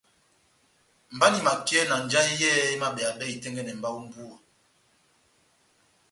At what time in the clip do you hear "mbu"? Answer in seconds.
4.05-4.23